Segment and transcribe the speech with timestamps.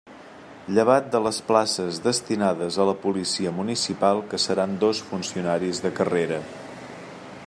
[0.77, 6.41] Llevat de les places destinades a la Policia Municipal que seran dos funcionaris de carrera.